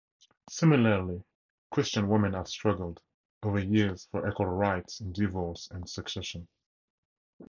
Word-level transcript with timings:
Similarly, 0.49 1.23
Christian 1.69 2.07
women 2.07 2.33
have 2.33 2.47
struggled 2.47 3.03
over 3.43 3.59
years 3.59 4.07
for 4.09 4.27
equal 4.27 4.47
rights 4.47 4.99
in 4.99 5.11
divorce 5.13 5.67
and 5.69 5.87
succession. 5.87 6.47